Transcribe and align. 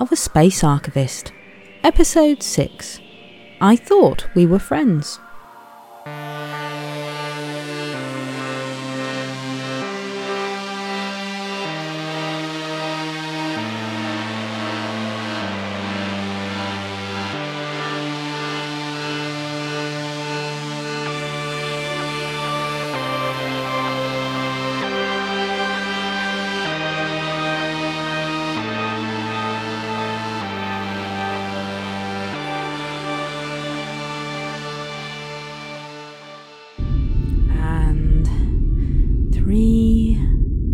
of 0.00 0.10
a 0.10 0.16
Space 0.16 0.64
Archivist. 0.64 1.30
Episode 1.84 2.42
6 2.42 3.00
I 3.60 3.76
Thought 3.76 4.28
We 4.34 4.46
Were 4.46 4.58
Friends. 4.58 5.20
Three, 39.50 40.16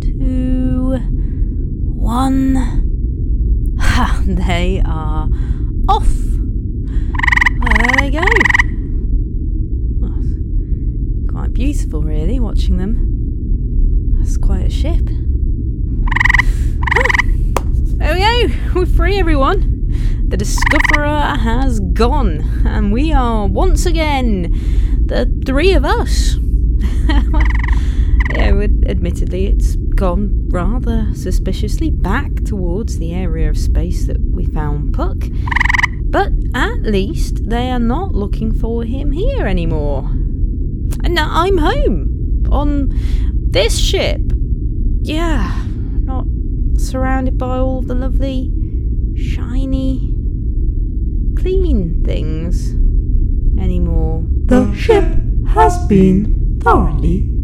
two, 0.00 0.96
one. 1.96 2.54
Ha! 3.80 4.22
They 4.26 4.80
are 4.84 5.28
off. 5.88 6.14
Well, 7.58 7.74
there 7.78 7.94
they 7.98 8.10
go. 8.12 8.22
Well, 9.98 10.22
quite 11.32 11.52
beautiful, 11.52 12.02
really, 12.02 12.38
watching 12.38 12.76
them. 12.76 14.14
That's 14.20 14.36
quite 14.36 14.66
a 14.66 14.70
ship. 14.70 15.02
There 17.98 18.14
we 18.14 18.20
go. 18.20 18.54
We're 18.76 18.86
free, 18.86 19.18
everyone. 19.18 20.28
The 20.28 20.36
Discoverer 20.36 21.34
has 21.36 21.80
gone, 21.80 22.62
and 22.64 22.92
we 22.92 23.12
are 23.12 23.48
once 23.48 23.84
again 23.84 24.52
the 25.06 25.26
three 25.44 25.72
of 25.72 25.84
us. 25.84 26.36
yeah, 28.34 28.66
admittedly, 28.86 29.46
it's 29.46 29.76
gone 29.76 30.48
rather 30.48 31.12
suspiciously 31.14 31.90
back 31.90 32.34
towards 32.44 32.98
the 32.98 33.12
area 33.12 33.50
of 33.50 33.58
space 33.58 34.06
that 34.06 34.20
we 34.20 34.44
found 34.46 34.94
Puck. 34.94 35.18
But 36.04 36.32
at 36.54 36.82
least 36.82 37.48
they 37.48 37.70
are 37.70 37.78
not 37.78 38.12
looking 38.12 38.52
for 38.52 38.84
him 38.84 39.12
here 39.12 39.46
anymore. 39.46 40.08
And 41.04 41.14
now 41.14 41.28
I'm 41.30 41.58
home 41.58 42.44
on 42.50 42.90
this 43.32 43.78
ship. 43.78 44.20
Yeah, 45.02 45.64
not 46.00 46.26
surrounded 46.76 47.38
by 47.38 47.58
all 47.58 47.82
the 47.82 47.94
lovely, 47.94 48.50
shiny, 49.16 50.14
clean 51.36 52.02
things 52.04 52.72
anymore. 53.62 54.24
The 54.46 54.74
ship 54.74 55.04
has 55.48 55.86
been 55.86 56.58
thoroughly 56.62 57.39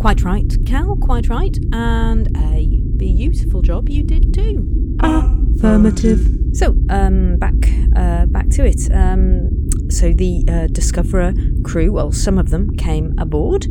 Quite 0.00 0.22
right, 0.22 0.52
Cal, 0.66 0.96
quite 0.96 1.28
right. 1.28 1.56
And 1.72 2.26
a 2.36 2.80
beautiful 2.96 3.62
job 3.62 3.88
you 3.88 4.02
did 4.02 4.34
too. 4.34 4.96
Affirmative. 5.00 6.28
So, 6.54 6.74
um, 6.90 7.36
back, 7.36 7.54
uh, 7.94 8.26
back 8.26 8.48
to 8.50 8.66
it. 8.66 8.90
Um, 8.92 9.70
so 9.90 10.12
the 10.12 10.44
uh, 10.48 10.66
Discoverer 10.72 11.34
crew, 11.62 11.92
well, 11.92 12.10
some 12.10 12.36
of 12.36 12.50
them 12.50 12.76
came 12.78 13.16
aboard, 13.16 13.68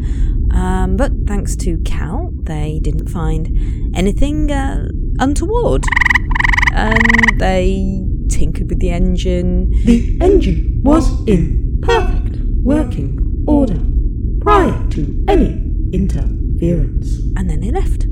um, 0.51 0.95
but 0.95 1.11
thanks 1.27 1.57
to 1.57 1.77
Cal, 1.79 2.31
they 2.43 2.79
didn't 2.81 3.09
find 3.09 3.93
anything 3.93 4.49
uh, 4.49 4.87
untoward, 5.19 5.83
and 6.71 7.39
they 7.39 8.07
tinkered 8.29 8.69
with 8.69 8.79
the 8.79 8.91
engine. 8.91 9.69
The 9.83 10.17
engine 10.21 10.79
was 10.81 11.27
in 11.27 11.81
perfect 11.81 12.37
working 12.63 13.43
order 13.45 13.81
prior 14.47 14.87
to 14.87 15.25
any 15.27 15.59
interference. 15.91 17.19
and 17.35 17.49
then 17.49 17.59
they 17.59 17.69
left. 17.69 18.05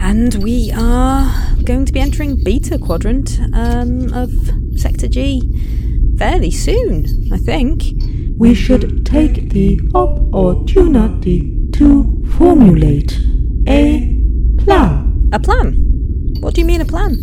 And 0.00 0.34
we 0.42 0.72
are 0.76 1.32
going 1.62 1.84
to 1.84 1.92
be 1.92 2.00
entering 2.00 2.42
beta 2.42 2.78
quadrant 2.78 3.38
um, 3.54 4.12
of 4.12 4.32
Sector 4.74 5.06
G 5.06 5.40
fairly 6.18 6.50
soon, 6.50 7.28
I 7.32 7.36
think. 7.38 7.84
We 8.38 8.54
should 8.54 9.06
take 9.06 9.50
the 9.50 9.78
opportunity 9.94 11.68
to 11.74 12.24
formulate 12.36 13.12
a 13.68 14.18
plan. 14.58 15.30
A 15.32 15.38
plan? 15.38 15.74
What 16.40 16.54
do 16.54 16.60
you 16.60 16.66
mean 16.66 16.80
a 16.80 16.84
plan? 16.84 17.16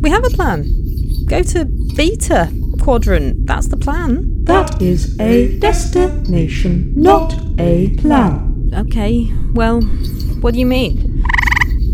We 0.00 0.08
have 0.08 0.24
a 0.24 0.30
plan. 0.30 0.64
Go 1.26 1.42
to 1.42 1.66
beta 1.94 2.50
quadrant. 2.80 3.46
That's 3.46 3.68
the 3.68 3.76
plan. 3.76 4.39
That 4.50 4.82
is 4.82 5.14
a 5.20 5.56
destination, 5.60 6.92
not 6.96 7.32
a 7.60 7.94
plan. 7.98 8.68
Okay, 8.74 9.32
well, 9.54 9.80
what 10.40 10.54
do 10.54 10.58
you 10.58 10.66
mean? 10.66 11.22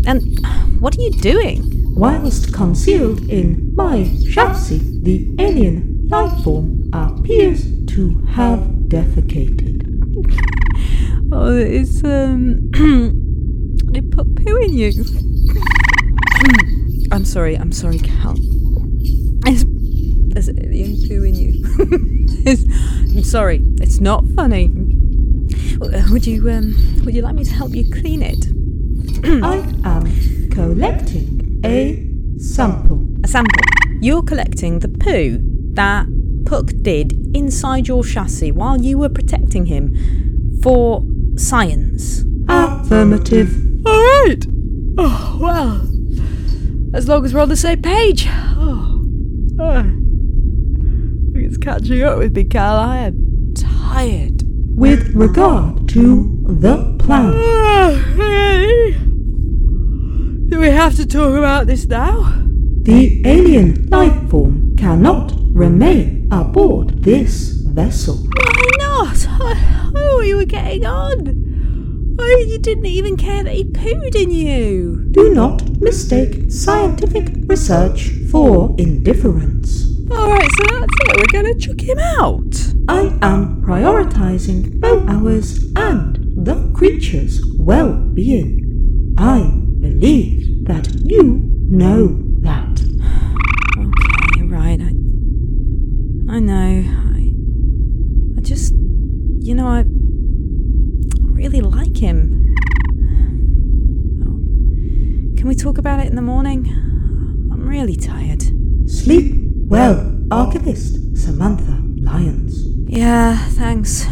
And 0.07 0.39
what 0.79 0.97
are 0.97 1.01
you 1.01 1.11
doing? 1.11 1.61
Whilst 1.95 2.55
concealed 2.55 3.19
in 3.29 3.75
my 3.75 4.09
chassis, 4.33 4.81
the 5.03 5.35
alien 5.37 6.07
life 6.09 6.43
form 6.43 6.89
appears 6.93 7.63
to 7.93 8.17
have 8.29 8.61
defecated. 8.87 9.83
Oh, 11.31 11.55
it's, 11.55 12.03
um. 12.03 12.71
they 13.93 14.01
put 14.01 14.35
poo 14.35 14.57
in 14.63 14.73
you. 14.73 14.91
I'm 17.11 17.23
sorry, 17.23 17.55
I'm 17.55 17.71
sorry, 17.71 17.99
Cal. 17.99 18.35
It's, 19.45 19.63
there's 20.37 20.49
alien 20.49 21.07
poo 21.07 21.23
in 21.23 21.33
you. 21.33 21.63
it's, 22.45 22.63
I'm 23.15 23.23
sorry, 23.23 23.61
it's 23.81 23.99
not 23.99 24.23
funny. 24.35 24.67
Would 26.11 26.27
you, 26.27 26.47
um, 26.51 27.01
would 27.03 27.15
you 27.15 27.23
like 27.23 27.33
me 27.33 27.43
to 27.43 27.51
help 27.51 27.73
you 27.73 27.89
clean 27.89 28.21
it? 28.21 28.45
I 29.43 29.57
am 29.83 30.49
collecting 30.51 31.59
a 31.65 32.07
sample. 32.39 33.03
A 33.23 33.27
sample. 33.27 33.59
You're 33.99 34.21
collecting 34.21 34.79
the 34.79 34.89
poo 34.89 35.39
that 35.73 36.05
Puck 36.45 36.67
did 36.81 37.35
inside 37.35 37.87
your 37.87 38.03
chassis 38.03 38.51
while 38.51 38.79
you 38.79 38.99
were 38.99 39.09
protecting 39.09 39.65
him 39.65 40.59
for 40.61 41.03
science. 41.35 42.23
Affirmative. 42.47 43.55
Alright! 43.87 44.45
Oh, 44.99 45.39
well. 45.41 46.95
As 46.95 47.07
long 47.07 47.25
as 47.25 47.33
we're 47.33 47.41
on 47.41 47.49
the 47.49 47.57
same 47.57 47.81
page. 47.81 48.27
Oh. 48.29 49.03
oh. 49.59 50.03
I 51.67 51.73
think 51.73 51.81
it's 51.81 51.89
catching 51.89 52.03
up 52.03 52.17
with 52.17 52.35
me, 52.35 52.43
Cal. 52.43 52.77
I 52.77 52.97
am 52.97 53.53
tired. 53.55 54.43
With 54.75 55.15
regard 55.15 55.87
to 55.89 56.43
the 56.47 56.95
plan. 56.99 57.33
Do 60.49 60.59
we 60.59 60.69
have 60.69 60.95
to 60.95 61.05
talk 61.05 61.35
about 61.35 61.67
this 61.67 61.85
now? 61.85 62.47
the 62.87 63.21
alien 63.25 63.85
life 63.89 64.29
form 64.29 64.73
cannot 64.77 65.33
remain 65.51 66.25
aboard 66.31 67.03
this 67.03 67.49
vessel. 67.65 68.15
Why 68.15 68.69
not? 68.77 69.27
I, 69.27 69.51
I 69.51 69.91
thought 69.91 70.21
you 70.21 70.37
were 70.37 70.45
getting 70.45 70.85
on. 70.85 72.15
Oh, 72.17 72.45
you 72.47 72.59
didn't 72.59 72.85
even 72.85 73.17
care 73.17 73.43
that 73.43 73.53
he 73.53 73.65
pooed 73.65 74.15
in 74.15 74.31
you. 74.31 75.05
Do 75.11 75.33
not 75.33 75.69
mistake 75.81 76.49
scientific 76.49 77.27
research 77.49 78.11
for 78.31 78.73
indifference. 78.77 79.86
Alright, 80.09 80.49
so 80.57 80.63
that's 80.79 80.93
it. 81.01 81.17
We're 81.17 81.41
gonna 81.41 81.55
chuck 81.55 81.81
him 81.81 81.99
out. 81.99 82.55
I 82.87 83.17
am 83.21 83.61
prioritizing 83.61 84.79
both 84.79 85.07
ours 85.09 85.65
and 85.75 86.45
the 86.45 86.71
creature's 86.73 87.41
well 87.57 87.93
being. 88.13 89.13
I 89.17 89.51
believe 89.79 90.65
that 90.65 90.87
you 91.03 91.41
know 91.69 92.23
that. 92.39 92.79
Okay, 93.77 94.43
right. 94.43 94.79
I, 94.79 94.93
I 96.33 96.39
know. 96.39 96.83
I, 96.87 97.33
I 98.37 98.41
just, 98.41 98.73
you 98.73 99.55
know, 99.55 99.67
I 99.67 99.83
really 101.19 101.59
like 101.61 101.97
him. 101.97 102.55
Oh, 104.23 104.39
Can 105.37 105.47
we 105.47 105.55
talk 105.55 105.77
about 105.77 105.99
it 105.99 106.07
in 106.07 106.15
the 106.15 106.21
morning? 106.21 106.67
I'm 107.51 107.67
really 107.67 107.95
tired. 107.97 108.43
Sleep 108.89 109.46
well, 109.67 110.17
Archivist 110.31 111.17
Samantha 111.17 111.83
Lyons. 112.01 112.67
Yeah, 112.87 113.37
thanks. 113.49 114.05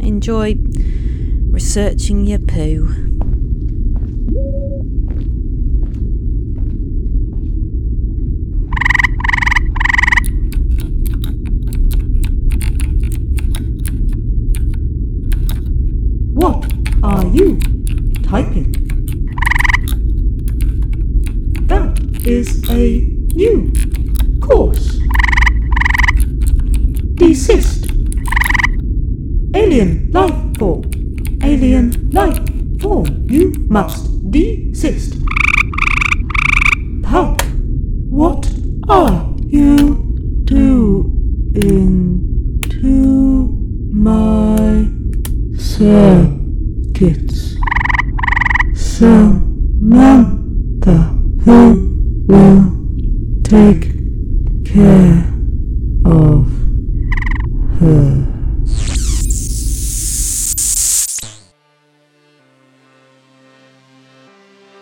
Enjoy 0.00 0.54
researching 1.50 2.24
your 2.24 2.38
poo. 2.38 2.86
What 16.32 16.72
are 17.02 17.26
you 17.26 17.58
typing? 18.22 18.72
That 21.66 21.98
is 22.24 22.68
a 22.70 23.00
new 23.34 23.72
course. 24.50 24.98
Desist. 27.14 27.86
Alien 29.54 30.10
life 30.10 30.58
form. 30.58 30.82
Alien 31.42 32.10
life 32.10 32.38
form. 32.80 33.06
You 33.28 33.52
must 33.68 34.30
desist. 34.30 35.14
Pulp. 37.02 37.42
What 38.10 38.50
are 38.88 39.32
you 39.46 39.94
doing 40.44 42.60
to 42.80 43.48
my 43.92 44.88
circuits? 45.56 47.56
Samantha, 48.74 50.96
who 51.44 52.24
will 52.26 52.64
take 53.44 53.99
care 54.72 55.24
of 56.04 56.46
her? 57.80 58.26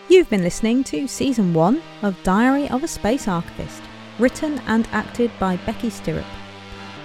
You've 0.09 0.29
been 0.29 0.43
listening 0.43 0.85
to 0.85 1.09
Season 1.09 1.55
1 1.55 1.83
of 2.03 2.23
Diary 2.23 2.69
of 2.69 2.85
a 2.85 2.89
Space 2.89 3.29
Archivist, 3.29 3.83
written 4.19 4.59
and 4.67 4.87
acted 4.93 5.31
by 5.39 5.57
Becky 5.59 5.89
Stirrup, 5.89 6.27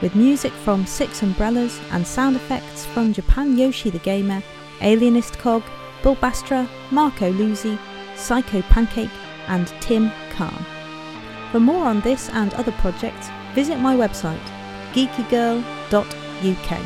with 0.02 0.16
music 0.16 0.52
from 0.52 0.86
Six 0.86 1.24
Umbrellas 1.24 1.80
and 1.92 2.06
sound 2.06 2.36
effects 2.36 2.86
from 2.86 3.14
Japan 3.14 3.58
Yoshi 3.58 3.92
the 3.92 4.00
Gamer, 4.00 4.44
Alienist 4.82 5.38
Cog, 5.38 5.64
Bill 6.02 6.18
Bastra, 6.18 6.68
Marco 6.92 7.32
Luzzi, 7.32 7.80
Psycho 8.18 8.62
Pancake, 8.64 9.10
and 9.48 9.68
Tim 9.80 10.12
Kahn. 10.32 10.73
For 11.54 11.60
more 11.60 11.86
on 11.86 12.02
this 12.02 12.30
and 12.30 12.52
other 12.56 12.72
projects, 12.72 13.30
visit 13.54 13.78
my 13.78 13.96
website, 13.96 14.42
geekygirl.uk. 14.94 16.82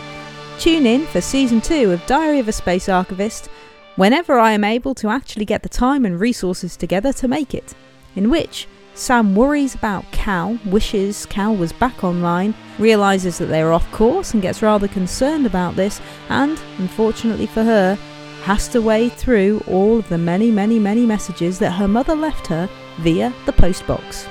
Tune 0.59 0.85
in 0.85 1.05
for 1.05 1.21
Season 1.21 1.61
2 1.61 1.93
of 1.93 2.05
Diary 2.05 2.39
of 2.39 2.49
a 2.49 2.51
Space 2.51 2.89
Archivist 2.89 3.47
whenever 3.95 4.37
I 4.37 4.51
am 4.51 4.65
able 4.65 4.93
to 4.95 5.07
actually 5.07 5.45
get 5.45 5.63
the 5.63 5.69
time 5.69 6.03
and 6.03 6.19
resources 6.19 6.75
together 6.75 7.13
to 7.13 7.29
make 7.29 7.53
it, 7.53 7.75
in 8.17 8.29
which 8.29 8.67
Sam 8.93 9.37
worries 9.37 9.73
about 9.73 10.11
Cal, 10.11 10.59
wishes 10.65 11.25
Cal 11.27 11.55
was 11.55 11.71
back 11.71 12.03
online, 12.03 12.53
realises 12.77 13.37
that 13.37 13.45
they 13.45 13.61
are 13.61 13.71
off 13.71 13.89
course 13.93 14.33
and 14.33 14.43
gets 14.43 14.61
rather 14.61 14.89
concerned 14.89 15.45
about 15.45 15.77
this, 15.77 16.01
and, 16.27 16.59
unfortunately 16.77 17.45
for 17.45 17.63
her, 17.63 17.95
has 18.43 18.67
to 18.67 18.81
wade 18.81 19.13
through 19.13 19.63
all 19.65 19.99
of 19.99 20.09
the 20.09 20.17
many, 20.17 20.51
many, 20.51 20.77
many 20.77 21.05
messages 21.05 21.57
that 21.59 21.71
her 21.71 21.87
mother 21.87 22.15
left 22.15 22.47
her 22.47 22.67
via 22.97 23.33
the 23.45 23.53
postbox. 23.53 24.27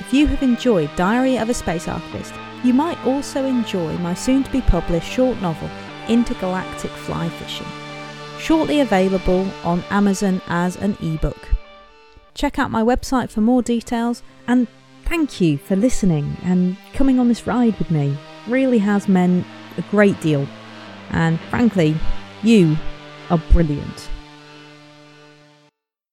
If 0.00 0.12
you 0.12 0.26
have 0.26 0.42
enjoyed 0.42 0.94
Diary 0.96 1.38
of 1.38 1.48
a 1.48 1.54
Space 1.54 1.88
Archivist, 1.88 2.34
you 2.64 2.74
might 2.74 3.04
also 3.06 3.44
enjoy 3.44 3.96
my 3.98 4.14
soon 4.14 4.44
to 4.44 4.52
be 4.52 4.60
published 4.60 5.10
short 5.10 5.40
novel, 5.40 5.70
Intergalactic 6.08 6.90
Fly 6.90 7.28
Fishing 7.28 7.66
shortly 8.38 8.80
available 8.80 9.48
on 9.64 9.82
Amazon 9.90 10.40
as 10.48 10.76
an 10.76 10.96
ebook. 11.02 11.48
Check 12.34 12.58
out 12.58 12.70
my 12.70 12.82
website 12.82 13.30
for 13.30 13.40
more 13.40 13.62
details 13.62 14.22
and 14.46 14.68
thank 15.04 15.40
you 15.40 15.58
for 15.58 15.76
listening 15.76 16.36
and 16.42 16.76
coming 16.92 17.18
on 17.18 17.28
this 17.28 17.46
ride 17.46 17.78
with 17.78 17.90
me. 17.90 18.16
Really 18.46 18.78
has 18.78 19.08
meant 19.08 19.46
a 19.78 19.82
great 19.82 20.20
deal. 20.20 20.46
And 21.10 21.40
frankly, 21.50 21.96
you 22.42 22.76
are 23.30 23.38
brilliant. 23.50 24.08